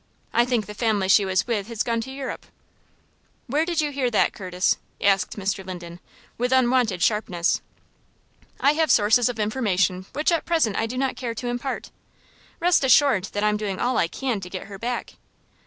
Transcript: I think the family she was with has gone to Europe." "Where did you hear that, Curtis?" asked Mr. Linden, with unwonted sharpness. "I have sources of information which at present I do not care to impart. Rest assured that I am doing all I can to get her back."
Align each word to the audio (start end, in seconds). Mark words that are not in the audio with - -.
I 0.33 0.45
think 0.45 0.65
the 0.65 0.73
family 0.73 1.07
she 1.07 1.25
was 1.25 1.45
with 1.45 1.67
has 1.67 1.83
gone 1.83 2.01
to 2.01 2.11
Europe." 2.11 2.47
"Where 3.45 3.65
did 3.67 3.81
you 3.81 3.91
hear 3.91 4.09
that, 4.09 4.33
Curtis?" 4.33 4.77
asked 4.99 5.37
Mr. 5.37 5.63
Linden, 5.63 5.99
with 6.39 6.51
unwonted 6.51 7.03
sharpness. 7.03 7.61
"I 8.59 8.71
have 8.73 8.89
sources 8.89 9.29
of 9.29 9.39
information 9.39 10.07
which 10.13 10.31
at 10.31 10.43
present 10.43 10.75
I 10.75 10.87
do 10.87 10.97
not 10.97 11.17
care 11.17 11.35
to 11.35 11.47
impart. 11.49 11.91
Rest 12.59 12.83
assured 12.83 13.25
that 13.25 13.43
I 13.43 13.49
am 13.49 13.57
doing 13.57 13.77
all 13.77 13.99
I 13.99 14.07
can 14.07 14.39
to 14.39 14.49
get 14.49 14.65
her 14.65 14.79
back." 14.79 15.17